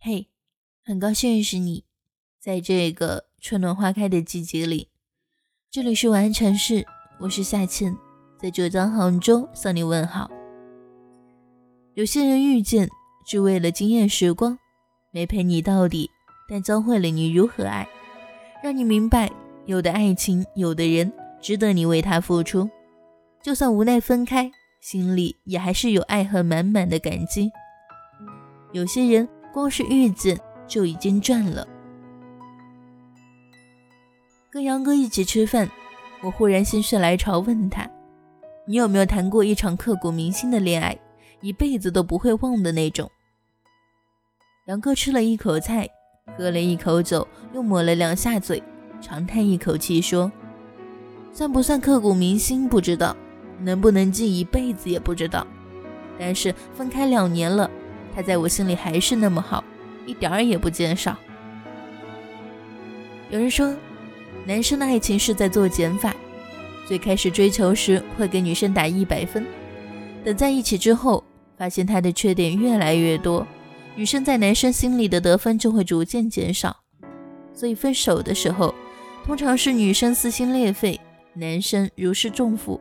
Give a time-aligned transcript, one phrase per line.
[0.00, 0.28] 嘿，
[0.84, 1.82] 很高兴认识你，
[2.38, 4.90] 在这个春暖花开的季节里，
[5.72, 6.86] 这里是晚安城市，
[7.18, 7.96] 我是夏倩，
[8.40, 10.30] 在浙江杭州向你问好。
[11.94, 12.88] 有些人遇见
[13.26, 14.56] 只为了惊艳时光，
[15.10, 16.08] 没陪你到底，
[16.48, 17.88] 但教会了你如何爱，
[18.62, 19.28] 让你明白
[19.66, 21.12] 有的爱情，有的人
[21.42, 22.70] 值得你为他付出，
[23.42, 24.48] 就算无奈分开，
[24.80, 27.50] 心里也还是有爱和满满的感激。
[28.72, 29.28] 有些人。
[29.52, 31.66] 光是遇见就已经赚了。
[34.50, 35.68] 跟杨哥一起吃饭，
[36.22, 37.88] 我忽然心血来潮问他
[38.66, 40.98] ：“你有没有谈过一场刻骨铭心的恋爱，
[41.40, 43.10] 一辈子都不会忘的那种？”
[44.66, 45.88] 杨哥吃了一口菜，
[46.36, 48.62] 喝了一口酒，又抹了两下嘴，
[49.00, 50.30] 长叹一口气说
[51.32, 53.16] ：“算不算刻骨铭心不知道，
[53.60, 55.46] 能不能记一辈子也不知道，
[56.18, 57.70] 但是分开两年了。”
[58.18, 59.62] 他在我心里还是那么好，
[60.04, 61.16] 一点儿也不减少。
[63.30, 63.72] 有人说，
[64.44, 66.12] 男生的爱情是在做减法，
[66.84, 69.46] 最开始追求时会给女生打一百分，
[70.24, 71.22] 等在一起之后，
[71.56, 73.46] 发现他的缺点越来越多，
[73.94, 76.76] 女生在男生心里的得分就会逐渐减少。
[77.54, 78.74] 所以分手的时候，
[79.24, 81.00] 通常是女生撕心裂肺，
[81.34, 82.80] 男生如释重负。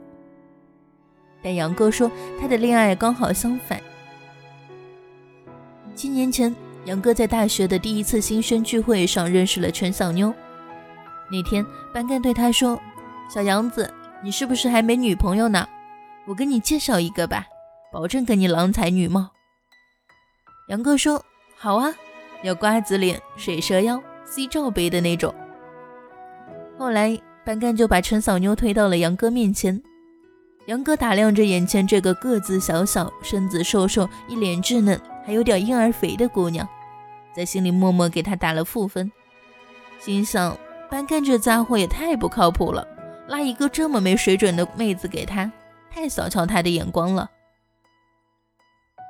[1.43, 2.09] 但杨哥说，
[2.41, 3.79] 他的恋爱刚好相反。
[5.97, 10.31] 七年前，杨哥在大学的第一次新生聚会上认识了陈小妞。
[11.31, 12.79] 那天，班干对他说
[13.33, 13.91] ：“小杨子，
[14.23, 15.67] 你是不是还没女朋友呢？
[16.27, 17.47] 我给你介绍一个吧，
[17.91, 19.31] 保证给你郎才女貌。”
[20.69, 21.25] 杨哥说
[21.57, 21.91] ：“好啊，
[22.43, 25.33] 要瓜子脸、水蛇腰、C 罩杯的那种。”
[26.77, 29.81] 后来，班干就把陈小妞推到了杨哥面前。
[30.67, 35.01] 杨哥打量着眼前这个个子小小、身子瘦瘦、一脸稚嫩。
[35.27, 36.65] 还有点婴儿肥的姑娘，
[37.35, 39.11] 在心里默默给她打了负分，
[39.99, 40.57] 心想
[40.89, 42.87] 班干这家伙也太不靠谱了，
[43.27, 45.51] 拉一个这么没水准的妹子给他，
[45.91, 47.29] 太小瞧他的眼光了。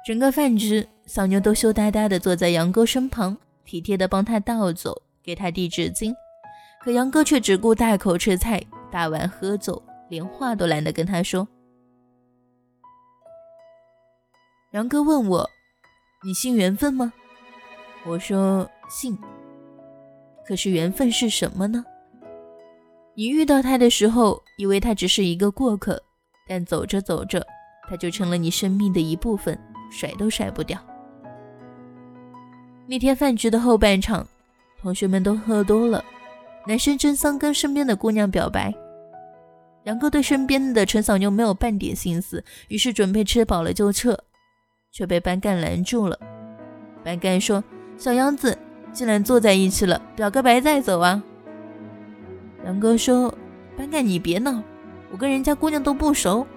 [0.08, 6.12] 整个饭局，小妞都羞答答的坐在杨哥身旁，体贴的帮他倒酒，给他递纸巾，
[6.82, 8.60] 可杨哥却只顾大口吃菜，
[8.90, 11.48] 大碗喝酒，连话都懒得跟他说。
[14.72, 15.48] 杨哥问我。
[16.24, 17.14] 你信缘分吗？
[18.04, 19.16] 我说信。
[20.48, 21.86] 可是缘分是什么呢？
[23.14, 26.02] 你遇到他的时候，以为他只是一个过客，
[26.48, 27.46] 但走着走着，
[27.88, 29.58] 他就成了你生命的一部分，
[29.92, 30.80] 甩都甩不掉。
[32.88, 34.28] 那天饭局的后半场，
[34.82, 36.04] 同学们都喝多了，
[36.66, 38.74] 男生争桑跟身边的姑娘表白。
[39.84, 44.18] 杨哥对身边的陈小妞没有半点心思，于是准备吃饱了就撤。
[44.98, 46.18] 却被班干拦住了。
[47.04, 47.64] 班干说
[48.00, 48.58] ：“小杨子，
[48.92, 51.22] 既然坐在一起了，表个白再走啊。”
[52.66, 53.32] 杨哥说
[53.78, 54.60] ：“班干，你别闹，
[55.12, 56.48] 我跟人家姑娘都不熟。”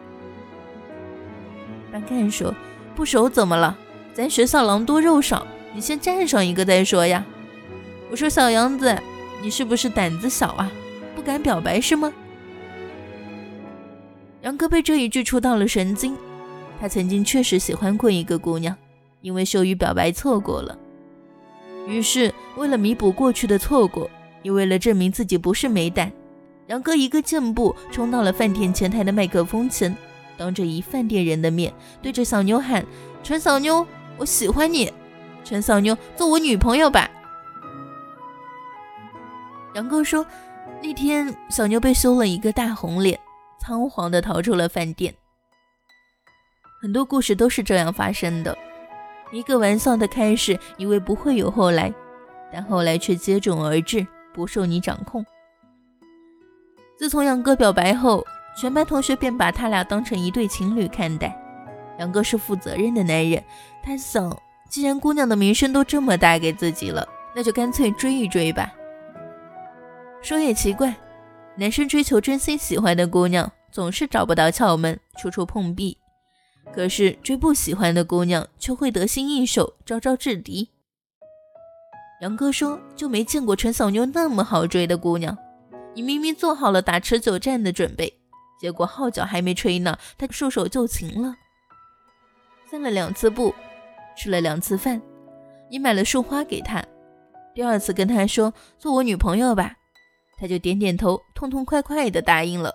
[1.93, 2.55] 班干说
[2.97, 3.77] ：“不熟怎么了？
[4.15, 7.23] 咱学校狼多肉少，你先站上一个再说呀。”
[8.11, 8.99] 我说：“小杨子，
[9.43, 10.73] 你是不是胆子小啊？
[11.15, 12.11] 不敢表白是吗？”
[14.41, 16.17] 杨哥被这一句触到了神经。
[16.81, 18.75] 他曾经确实喜欢过一个姑娘，
[19.21, 20.79] 因为羞于表白错过了。
[21.87, 24.09] 于是，为了弥补过去的错过，
[24.43, 26.11] 也为了证明自己不是没胆，
[26.69, 29.95] 杨哥一个箭步冲到了饭店前台的麦克风前，
[30.39, 31.71] 当着一饭店人的面，
[32.01, 32.83] 对着小妞喊
[33.23, 33.87] ：“陈小妞，
[34.17, 34.91] 我喜欢你，
[35.45, 37.11] 陈小妞，做我女朋友吧。”
[39.77, 40.25] 杨哥说，
[40.83, 43.21] 那天小妞被羞了一个大红脸，
[43.59, 45.15] 仓皇地逃出了饭店。
[46.83, 48.57] 很多故事都是这样发生的，
[49.33, 51.93] 一个玩笑的开始，以为不会有后来，
[52.51, 55.23] 但后来却接踵而至，不受你掌控。
[56.97, 58.25] 自从杨哥表白后，
[58.57, 61.39] 全班同学便把他俩当成一对情侣看待。
[61.99, 63.45] 杨哥是负责任的男人，
[63.83, 64.35] 他想，
[64.71, 68.73] 既然姑娘的名声都这么大给自己了，那就干脆追一追吧。
[70.23, 70.95] 说也奇怪，
[71.57, 75.99] 男生追求真心喜欢的姑娘，总是找不到窍门，处处碰壁。
[76.73, 80.71] 可是追不喜欢的姑娘，却会得心应手，招招制敌。
[82.21, 85.37] 杨哥说，就没见过陈小妞那么好追的姑娘。
[85.95, 88.21] 你明明做好了打持久战的准备，
[88.61, 91.35] 结果号角还没吹呢，她束手就擒了。
[92.71, 93.53] 散了两次步，
[94.17, 95.03] 吃了两次饭，
[95.69, 96.85] 你买了束花给她，
[97.53, 99.75] 第二次跟她说做我女朋友吧，
[100.39, 102.73] 她就点点头，痛痛快快的答应了。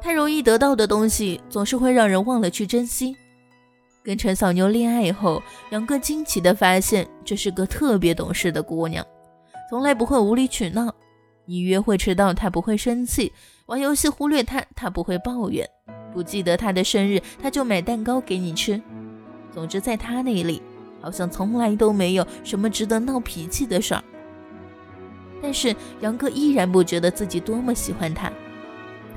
[0.00, 3.16] 太容易得到的东西，总是会让人忘了去珍惜。
[4.02, 9.04] 跟陈小妞恋爱后，杨哥惊奇地发现这是个特别懂事的姑娘，
[9.68, 10.94] 从来不会无理取闹。
[11.44, 13.30] 你约会迟到，她不会生气；
[13.66, 15.66] 玩游戏忽略她，她不会抱怨；
[16.12, 18.80] 不记得她的生日，她就买蛋糕给你吃。
[19.52, 20.62] 总之，在她那里，
[21.02, 24.04] 好像从来都没有什么值得闹脾气的事儿。
[25.42, 28.32] 但是杨哥依然不觉得自己多么喜欢她。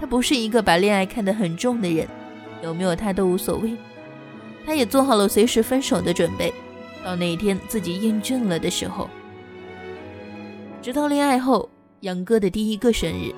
[0.01, 2.07] 他不是一个把恋爱看得很重的人，
[2.63, 3.77] 有没有他都无所谓。
[4.65, 6.51] 他也做好了随时分手的准备，
[7.05, 9.07] 到那一天自己厌倦了的时候。
[10.81, 11.69] 直到恋爱后，
[11.99, 13.31] 杨哥的第一个生日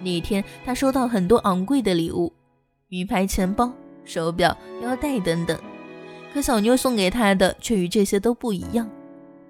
[0.00, 2.32] 那一天，他收到很多昂贵的礼物，
[2.88, 3.70] 名牌钱包、
[4.06, 5.58] 手表、腰带等等。
[6.32, 8.88] 可小妞送给他的却与这些都不一样：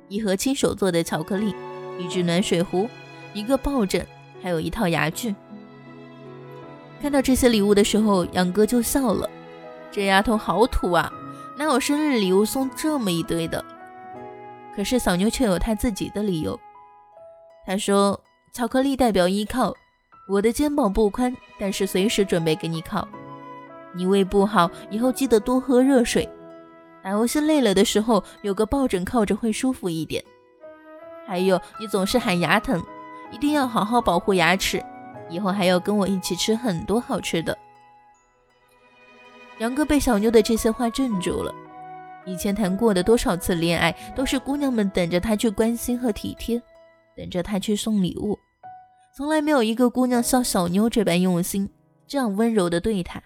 [0.08, 1.54] 一盒亲手做的巧克力，
[2.00, 2.88] 一只暖水壶，
[3.32, 4.04] 一个抱枕，
[4.42, 5.32] 还有一套牙具。
[7.02, 9.28] 看到这些礼物的时候，杨哥就笑了。
[9.90, 11.12] 这丫头好土啊，
[11.58, 13.62] 哪有生日礼物送这么一堆的？
[14.76, 16.58] 可是小妞却有她自己的理由。
[17.66, 18.18] 她说
[18.54, 19.74] ：“巧克力代表依靠，
[20.28, 23.06] 我的肩膀不宽，但是随时准备给你靠。
[23.92, 26.28] 你胃不好，以后记得多喝热水。
[27.02, 30.22] 打游戏累了的时候，有个抱枕靠着会舒服一点。
[31.26, 32.80] 还有，你总是喊牙疼，
[33.32, 34.80] 一定要好好保护牙齿，
[35.32, 37.56] 以后还要跟我一起吃很多好吃的。”
[39.58, 41.54] 杨哥被小妞的这些话镇住了。
[42.24, 46.60] 以前谈过的多少次恋爱，都是姑娘们等着他去关心和体贴，
[47.16, 48.38] 等着他去送礼物，
[49.16, 51.68] 从来没有一个姑娘像小妞这般用心，
[52.06, 53.20] 这样温柔的对他。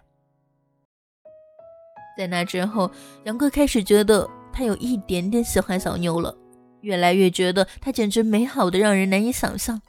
[2.17, 2.91] 在那之后，
[3.25, 6.35] 杨哥开始觉得他有一点点喜欢小妞了，
[6.81, 9.83] 越来越觉得她简直美好的让人难以想象。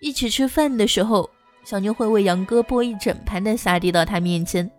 [0.00, 1.28] 一起吃饭的时候，
[1.64, 4.70] 小妞会为杨哥剥一整盘的虾递到他面前。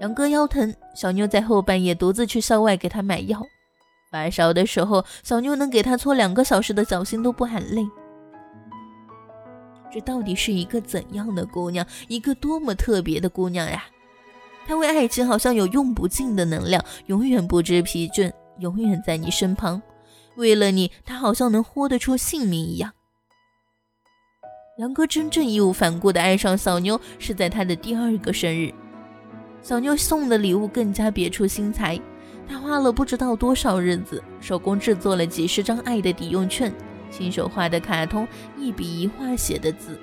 [0.00, 3.40] 杨哥腰疼，小妞在后半夜独自去校外给他买药。
[4.10, 7.86] 发烧的时候，小妞能给他搓两个小时的脚心都不喊累。
[9.92, 11.86] 这到底是一个怎样的姑娘？
[12.08, 13.84] 一个多么特别的姑娘呀！
[14.66, 19.80] 她为爱情好像有用不尽的能量，永远不知疲倦，永远在你身旁。
[20.36, 22.92] 为了你，她好像能豁得出性命一样。
[24.80, 28.72] 杨哥真正义无反顾地爱上小妞，是在他的第二个生日。
[29.60, 32.00] 小妞送的礼物更加别出心裁，
[32.48, 36.72] 她花了不知道多少日子，手工制作了几十张爱的抵用券，
[37.10, 40.00] 亲手画的卡通，一笔一画写的字。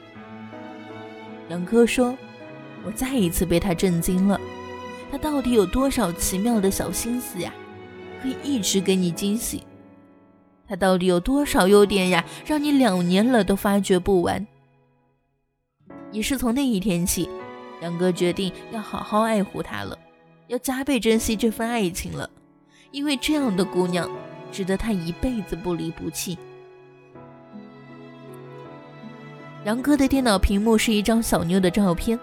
[1.50, 2.16] 杨哥说
[2.86, 4.40] ：“我再一次被他震惊了，
[5.10, 7.52] 他到底有多少奇妙的小心思呀？
[8.22, 9.64] 可以一直给你惊喜。
[10.68, 12.24] 他到底有多少优点呀？
[12.46, 14.46] 让你两年了都发掘不完。”
[16.12, 17.30] 也是从那一天起。
[17.82, 19.98] 杨哥决定要好好爱护她了，
[20.48, 22.28] 要加倍珍惜这份爱情了，
[22.92, 24.10] 因为这样的姑娘
[24.52, 26.38] 值得他一辈子不离不弃。
[29.64, 32.18] 杨哥的电脑屏幕是一张小妞的照片，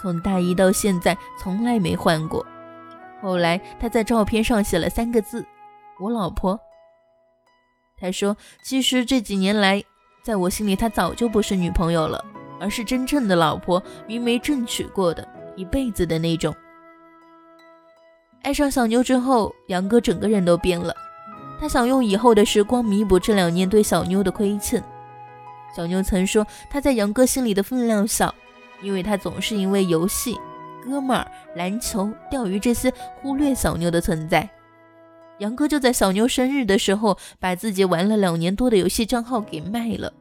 [0.00, 2.46] 从大一到现在从来没换过。
[3.20, 5.44] 后来他在照片上写了三个字
[6.00, 6.58] ：“我老婆。”
[7.98, 9.82] 他说：“其实这几年来，
[10.22, 12.24] 在我心里，她早就不是女朋友了。”
[12.60, 15.26] 而是真正的老婆，明媒正娶过的，
[15.56, 16.54] 一辈子的那种。
[18.42, 20.94] 爱上小妞之后，杨哥整个人都变了。
[21.58, 24.82] 他想用以后的时光弥补这两年对小妞的亏欠。
[25.74, 28.34] 小妞曾说，他在杨哥心里的分量小，
[28.82, 30.38] 因为他总是因为游戏、
[30.84, 34.48] 哥们儿、篮球、钓鱼这些忽略小妞的存在。
[35.38, 40.12] 杨哥就在小妞生日的时候，把自己玩了两年多的游戏账号给卖了。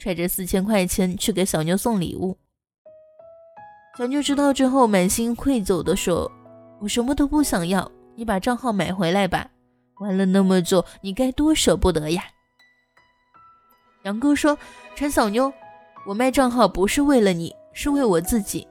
[0.00, 2.34] 揣着四千块钱去给小妞送礼物，
[3.98, 6.32] 小妞知道之后满心愧疚地说
[6.80, 9.46] ：“我什么都不想要，你把账号买回来吧。
[10.00, 12.24] 玩了那么久，你该多舍不得呀。”
[14.04, 14.56] 杨哥说
[14.96, 15.52] ：“陈小妞，
[16.06, 18.66] 我卖账号不是为了你，是为我自己。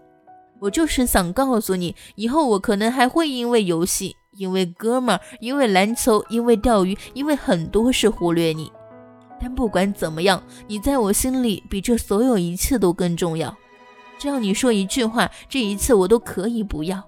[0.59, 8.71] 我就是想告诉你，以后我可能还会因为游戏、因为哥们儿、因为篮球、因为钓鱼、因为很多事忽略你。”
[9.41, 13.55] 但不管怎么样，你在我心里比这所有一切都更重要。
[14.17, 17.01] 只要你说一句话，这一切我都可以不要。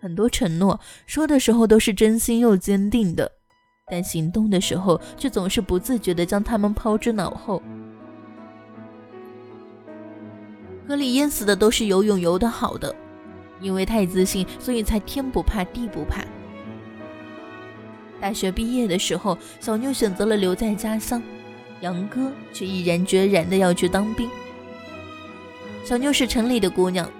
[0.00, 3.30] 很多承诺说的时候都是真心又坚定的，
[3.90, 7.62] 但行动的时候却总是不自觉地将他们抛之脑后。
[10.86, 12.94] 河里淹死的都是游泳游得好的，
[13.60, 16.24] 因为太自信，所以才天不怕地不怕。
[18.20, 21.22] 大学毕业的时候，小妞选择了留在家乡，
[21.80, 24.28] 杨哥却毅然决然的要去当兵。
[25.84, 27.10] 小妞是城里的姑娘，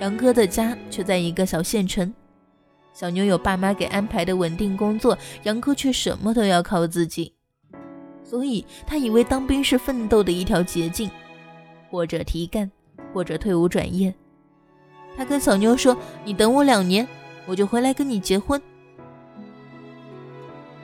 [0.00, 2.12] 杨哥的家却在一个小县城。
[2.92, 7.32] 小妞有爸妈给安排的稳定工作，杨哥却什么都要靠自己，
[8.22, 11.10] 所以他以为当兵是奋斗的一条捷径，
[11.90, 12.70] 或者提干，
[13.12, 14.14] 或者退伍转业。
[15.16, 17.06] 他跟小妞说：“你等我两年，
[17.46, 18.62] 我就回来跟你结婚。”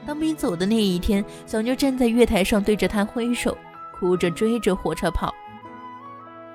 [0.06, 3.56] 当兵走的那一天，小妞站在月台上对着他挥手，
[3.98, 5.32] 哭着追着火车跑。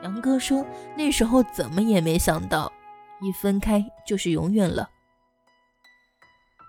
[0.04, 0.66] 杨哥说
[0.98, 2.72] ：“那时候怎么也没想到，
[3.22, 4.90] 一分开就是永远了。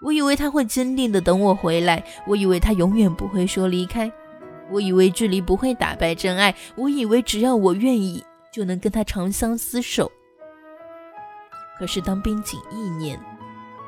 [0.02, 4.10] 我以为他会坚定的等我回来，我以为他永远不会说离开，
[4.70, 10.10] 我以为距离不会打败真爱，我以为只要我愿意，就能跟他长相厮守。
[11.78, 13.18] 可是当兵仅一年，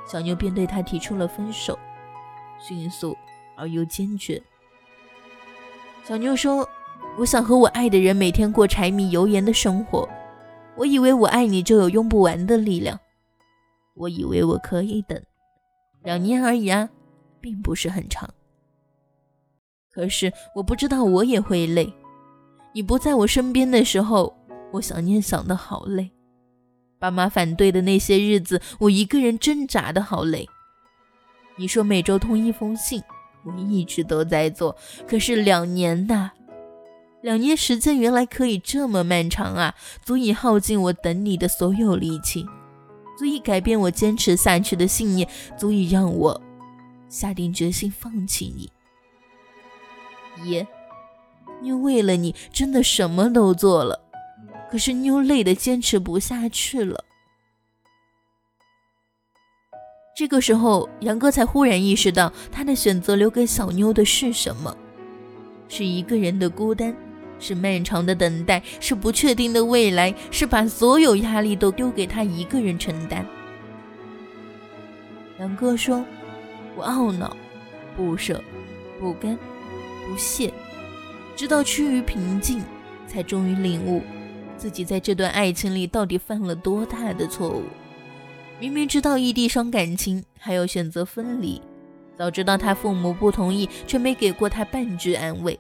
[0.07, 1.79] 小妞便对他提出了分手。”
[2.61, 3.17] 迅速
[3.57, 4.43] 而又坚决。
[6.05, 6.69] 小妞说
[7.19, 10.09] ：“我想和我爱的人每天过柴米油盐的生活。
[10.77, 12.99] 我以为我爱你就有用不完的力量。
[13.95, 15.21] 我以为我可以等
[16.03, 16.89] 两年而已啊，
[17.41, 18.33] 并不是很长。
[19.91, 21.93] 可是我不知道我也会累。
[22.73, 24.37] 你不在我身边的时候，
[24.73, 26.11] 我想念想的好累。
[26.99, 30.49] 爸妈反对的那些日子，我一个人挣扎的好累。”
[31.59, 33.03] 你说每周通一封信，
[33.43, 34.77] 我一直都在做。
[35.09, 36.31] 可是两年呐，
[37.21, 39.75] 两年时间原来可以这么漫长啊！
[40.05, 42.47] 足以耗尽我等你的所有力气，
[43.19, 46.41] 足以改变我坚持下去的信念，足以让我
[47.09, 48.71] 下定决心放弃你。
[50.49, 50.65] 爷，
[51.61, 54.01] 妞为了你真的什么都做了，
[54.71, 57.05] 可是妞累得坚持不下去了。
[60.19, 64.77] 这个时候，杨哥才忽然意识到，他的选择留给小妞的是什么？
[65.69, 66.93] 是一个人的孤单，
[67.39, 73.25] 是漫长的等待，是不确定的未来，是把所有压力都丢给他一个人承担。
[75.39, 76.05] 杨哥说
[76.75, 77.37] ：“我懊恼、
[77.97, 78.43] 不舍、
[78.99, 79.39] 不甘、
[80.05, 80.53] 不屑，
[81.37, 82.61] 直到趋于平静，
[83.07, 84.03] 才终于领悟
[84.57, 87.63] 自己在这段爱情里到底犯了多大的错误。”
[88.61, 91.61] 明明知道异地伤感情，还要选择分离；
[92.17, 95.59] 早知道他父母不同意，却没给过他半句安慰。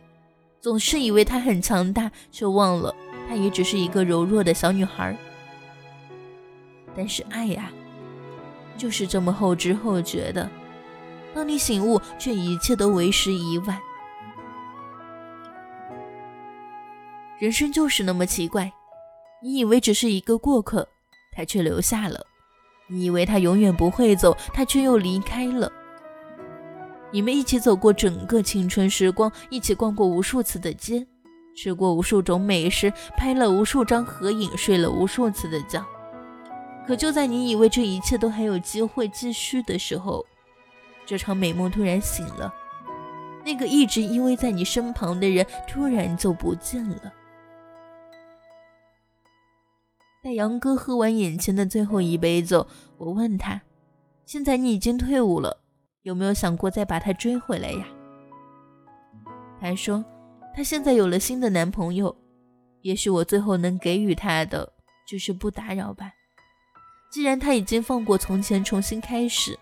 [0.61, 2.93] 总是以为他很强大，却忘了
[3.28, 5.17] 他也只是一个柔弱的小女孩。
[6.97, 7.71] 但是爱呀，
[8.76, 10.50] 就是这么后知后觉的。
[11.33, 13.78] 当你醒悟，却一切都为时已晚。
[17.38, 18.73] 人生就是那么奇怪，
[19.40, 20.88] 你以为只是一个过客，
[21.31, 22.26] 他却留下了。
[22.88, 25.71] 你以为他永远不会走，他却又离开了。
[27.11, 31.07] 你们一起走过整个青春时光，一起逛过无数次的街，
[31.54, 35.85] 吃过无数种美食，拍了无数张合影，睡了无数次的觉。
[36.87, 40.25] 可就在你以为这一切都还有机会继续的时候，
[41.04, 42.52] 这场美梦突然醒了。
[43.45, 47.12] 那个一直依偎在你身旁的人，突然就不见了。
[50.21, 53.63] 待杨哥喝完眼前的最后一杯酒，我问他
[54.27, 55.61] ：“现在你已经退伍了，
[56.03, 57.87] 有没有想过再把他追回来呀？”
[59.61, 60.05] 他说
[60.55, 62.17] ：“他现在有了新的男朋友，
[62.83, 64.73] 也许我最后能给予他的
[65.09, 66.13] 就是不打扰吧。
[67.13, 69.57] 既然他已经放过从前，重新开始，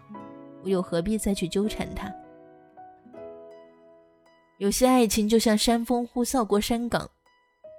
[0.62, 2.10] 我又何必再去纠缠他？
[4.56, 7.10] 有些爱情就像山峰呼啸过山岗。”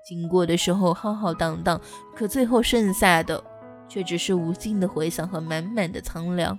[0.07, 1.81] 经过的时候浩浩荡荡，
[2.15, 3.43] 可最后剩下的
[3.89, 6.57] 却只是无尽的回响和满满的苍凉。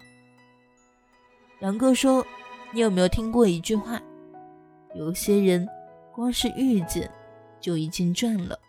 [1.61, 2.27] 杨哥说
[2.73, 3.99] ：“你有没有听过一句话？
[4.95, 5.67] 有些人
[6.15, 7.11] 光是遇见
[7.59, 8.61] 就已经赚了。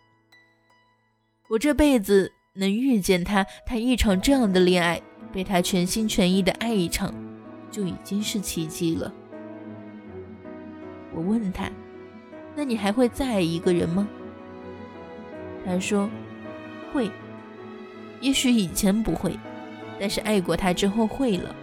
[1.50, 7.12] 我这辈子能遇见他，谈一场这样的恋爱，被他全心全意的爱一场，
[7.70, 9.12] 就已经是奇迹了。”
[11.12, 11.70] 我问他
[12.56, 14.08] ：“那你还会再爱一个人吗？”
[15.64, 16.08] 他说
[16.92, 17.10] ：“会，
[18.20, 19.38] 也许以前不会，
[20.00, 21.54] 但是爱过他之后会了。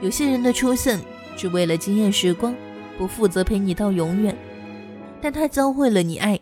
[0.00, 0.98] 有些人的出现
[1.36, 2.54] 只为了惊艳时光，
[2.96, 4.36] 不负责陪你到永远。
[5.20, 6.38] 但他教会了你爱，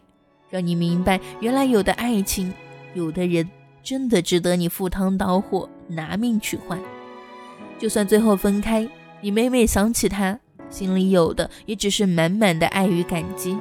[0.51, 2.53] 让你明白，原来有的爱情，
[2.95, 3.49] 有的人
[3.83, 6.79] 真的值得你赴汤蹈火，拿命去换。
[7.79, 8.89] 就算最后分开，
[9.21, 10.39] 你每每想起他，
[10.69, 13.59] 心里有的也只是满满的爱与感激。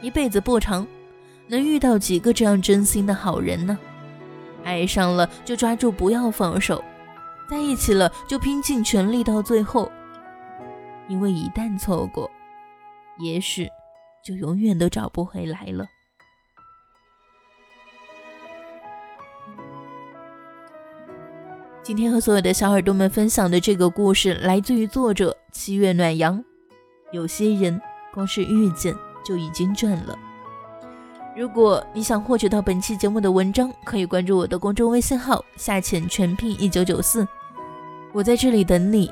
[0.00, 0.86] 一辈子不长。”
[1.50, 3.76] 能遇到几个这样真心的好人呢？
[4.62, 6.80] 爱上了就抓住，不要放手；
[7.48, 9.90] 在一起了就拼尽全力到最后。
[11.08, 12.30] 因为一旦错过，
[13.18, 13.68] 也许
[14.24, 15.84] 就永远都找不回来了。
[21.82, 26.44] 今天和所有的小耳朵们分享的这个故事，来自于作者七月暖阳。
[27.10, 27.80] 有些人
[28.14, 30.16] 光是遇见就已经赚了。
[31.36, 37.26] 如果你想获取到本期节目的文章，可以关注我的公众微信号“下潜全拼一九九四”，
[38.12, 39.10] 我在这里等你，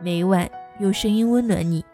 [0.00, 1.84] 每晚用声音温暖你。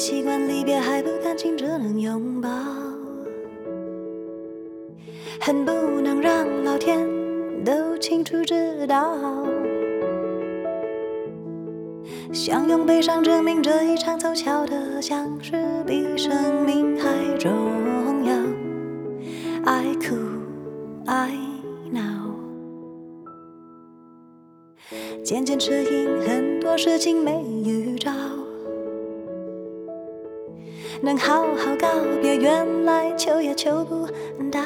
[0.00, 2.48] 习惯离别，还不甘心只能拥抱，
[5.38, 7.06] 恨不能让老天
[7.62, 9.14] 都清楚知道，
[12.32, 15.52] 想用悲伤证明这一场凑巧的相识
[15.86, 17.50] 比生命还重
[18.24, 18.34] 要。
[19.66, 20.16] 爱哭
[21.04, 21.30] 爱
[21.90, 22.00] 闹，
[25.22, 28.10] 渐渐适应很多事情没预兆。
[31.02, 31.88] 能好好告
[32.20, 34.06] 别，原来求也求不
[34.50, 34.60] 到，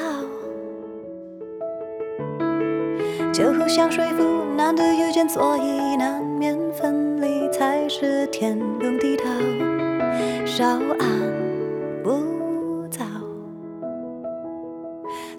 [3.33, 4.23] 就互相说服，
[4.57, 9.23] 难得遇见，所以难免分离，才是天公地道，
[10.45, 10.65] 稍
[10.99, 11.09] 安
[12.03, 13.05] 勿躁，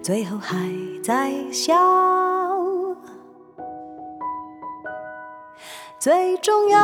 [0.01, 0.57] 最后还
[1.03, 1.75] 在笑，
[5.99, 6.79] 最重要，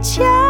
[0.00, 0.49] 一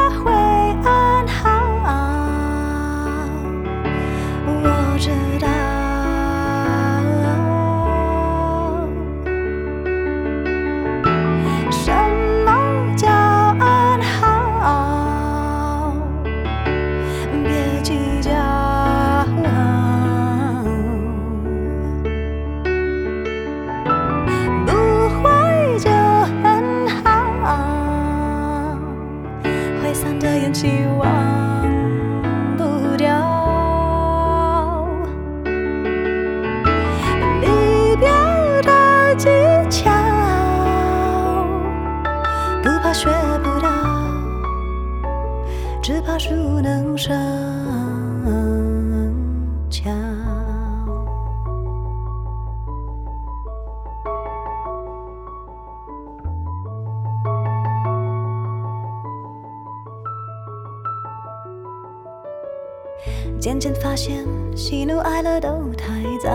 [65.20, 65.86] 喜怒哀乐都太
[66.18, 66.30] 早。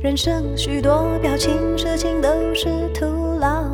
[0.00, 3.04] 人生许多表情、事情都是徒
[3.40, 3.64] 劳。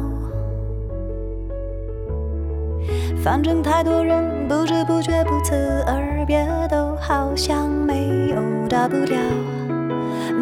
[3.22, 5.54] 反正太多人不知不觉不辞
[5.86, 9.18] 而别，都好像没有大不了。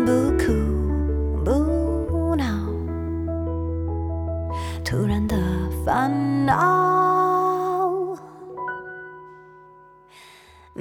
[0.07, 0.53] 不哭
[1.45, 2.45] 不闹，
[4.85, 5.37] 突然的
[5.85, 7.02] 烦恼。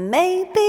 [0.10, 0.60] 没必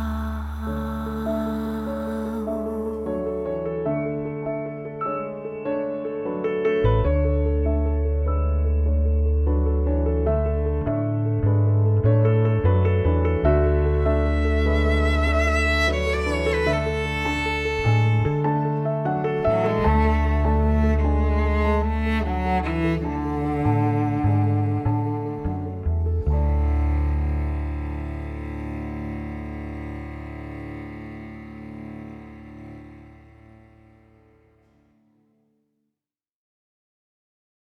[0.00, 0.89] love.